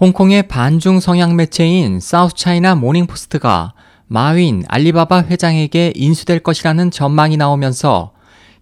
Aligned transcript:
홍콩의 0.00 0.44
반중 0.48 0.98
성향 0.98 1.36
매체인 1.36 2.00
사우스 2.00 2.34
차이나 2.34 2.74
모닝포스트가 2.74 3.74
마윈 4.06 4.64
알리바바 4.66 5.24
회장에게 5.24 5.92
인수될 5.94 6.40
것이라는 6.40 6.90
전망이 6.90 7.36
나오면서 7.36 8.12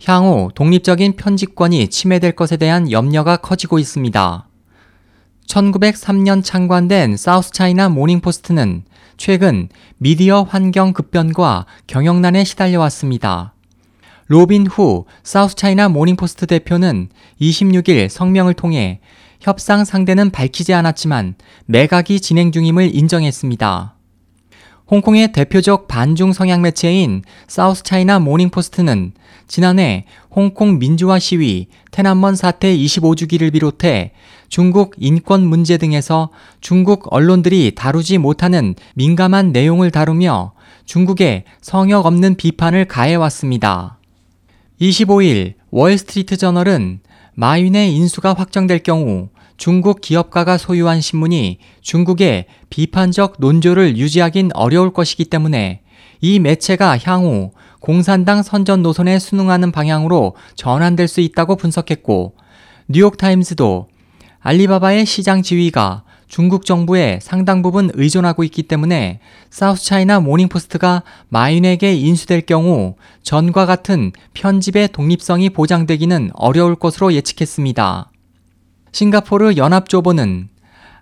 향후 0.05 0.51
독립적인 0.57 1.15
편집권이 1.15 1.91
침해될 1.91 2.33
것에 2.33 2.57
대한 2.57 2.91
염려가 2.91 3.37
커지고 3.37 3.79
있습니다. 3.79 4.49
1903년 5.47 6.43
창간된 6.43 7.17
사우스 7.17 7.53
차이나 7.53 7.89
모닝포스트는 7.89 8.83
최근 9.17 9.69
미디어 9.99 10.43
환경 10.43 10.93
급변과 10.93 11.67
경영난에 11.87 12.43
시달려왔습니다. 12.43 13.55
로빈 14.27 14.67
후 14.67 15.05
사우스 15.23 15.55
차이나 15.55 15.89
모닝포스트 15.89 16.47
대표는 16.47 17.11
26일 17.41 18.09
성명을 18.09 18.55
통해 18.55 19.01
협상 19.41 19.85
상대는 19.85 20.31
밝히지 20.31 20.75
않았지만 20.75 21.35
매각이 21.67 22.21
진행 22.21 22.53
중임을 22.53 22.95
인정했습니다. 22.95 23.95
홍콩의 24.91 25.33
대표적 25.33 25.87
반중 25.87 26.33
성향 26.33 26.63
매체인 26.63 27.23
사우스 27.47 27.83
차이나 27.83 28.19
모닝포스트는 28.19 29.13
지난해 29.47 30.07
홍콩 30.31 30.79
민주화 30.79 31.19
시위, 31.19 31.69
톈안먼 31.91 32.37
사태 32.37 32.75
25주기를 32.75 33.53
비롯해 33.53 34.13
중국 34.49 34.95
인권 34.99 35.47
문제 35.47 35.77
등에서 35.77 36.31
중국 36.61 37.13
언론들이 37.13 37.75
다루지 37.75 38.19
못하는 38.19 38.75
민감한 38.95 39.53
내용을 39.53 39.91
다루며 39.91 40.53
중국에 40.87 41.45
성역 41.61 42.07
없는 42.07 42.37
비판을 42.37 42.87
가해왔습니다. 42.87 43.98
25일 44.81 45.55
월스트리트 45.71 46.37
저널은 46.37 47.01
마윈의 47.35 47.95
인수가 47.95 48.35
확정될 48.35 48.83
경우 48.85 49.29
중국 49.57 50.01
기업가가 50.01 50.57
소유한 50.57 51.01
신문이 51.01 51.59
중국의 51.81 52.47
비판적 52.71 53.35
논조를 53.39 53.97
유지하긴 53.97 54.51
어려울 54.55 54.93
것이기 54.93 55.25
때문에 55.25 55.83
이 56.21 56.39
매체가 56.39 56.99
향후 56.99 57.51
공산당 57.81 58.43
선전 58.43 58.83
노선에 58.83 59.19
순응하는 59.19 59.73
방향으로 59.73 60.37
전환될 60.55 61.09
수 61.09 61.21
있다고 61.21 61.57
분석했고 61.57 62.35
뉴욕타임스도 62.89 63.89
알리바바의 64.41 65.05
시장 65.05 65.43
지위가 65.43 66.05
중국 66.29 66.65
정부에 66.67 67.19
상당 67.23 67.63
부분 67.63 67.91
의존하고 67.95 68.45
있기 68.45 68.65
때문에 68.65 69.21
사우스차이나 69.51 70.21
모닝포스트가 70.21 71.03
마윈에게 71.29 71.95
인수될 71.95 72.43
경우 72.43 72.97
전과 73.23 73.67
같은 73.67 74.13
편집의 74.35 74.89
독립성이 74.89 75.51
보장되기는 75.51 76.31
어려울 76.35 76.77
것으로 76.77 77.15
예측했습니다. 77.15 78.11
싱가포르 78.93 79.57
연합조보는 79.57 80.49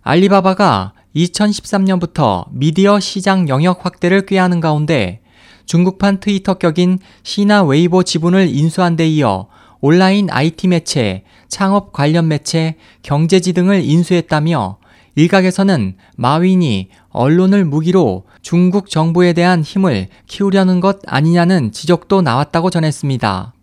알리바바가 0.03 0.93
2013년부터 1.17 2.47
미디어 2.53 3.01
시장 3.01 3.49
영역 3.49 3.85
확대를 3.85 4.27
꾀하는 4.27 4.61
가운데 4.61 5.21
중국판 5.67 6.21
트위터 6.21 6.55
격인 6.55 7.01
시나 7.25 7.65
웨이보 7.65 8.05
지분을 8.05 8.49
인수한 8.49 8.95
데 8.97 9.09
이어 9.09 9.49
온라인 9.87 10.29
IT 10.33 10.67
매체, 10.67 11.23
창업 11.47 11.93
관련 11.93 12.27
매체, 12.27 12.75
경제지 13.03 13.53
등을 13.53 13.85
인수했다며 13.85 14.79
일각에서는 15.15 15.97
마윈이 16.17 16.89
언론을 17.11 17.65
무기로 17.65 18.25
중국 18.43 18.91
정부에 18.91 19.33
대한 19.33 19.63
힘을 19.63 20.09
키우려는 20.27 20.81
것 20.81 20.99
아니냐는 21.07 21.71
지적도 21.71 22.21
나왔다고 22.21 22.71
전했습니다. 22.71 23.55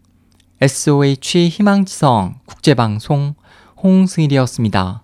SOH 0.62 1.50
희망지성 1.50 2.36
국제방송 2.46 3.36
홍승일이었습니다. 3.84 5.03